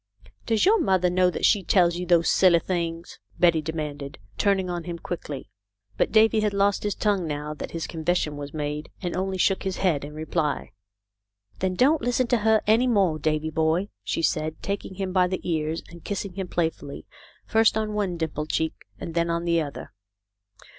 [0.47, 3.19] "Does your mother know that she tells you those BACK TO THE CUCKOO'S NEST.
[3.39, 5.47] 43 silly things?" demanded Betty, turning on him quickly.
[5.97, 9.61] But Davy had lost his tongue, now that his confession was made, and only shook
[9.61, 10.71] his head in reply.
[11.59, 15.47] "Then don't listen to her any more, Davy boy," she said, taking him by the
[15.47, 17.05] ears and kissing him playfully,
[17.45, 19.91] first on one dimpled cheek and then on the other.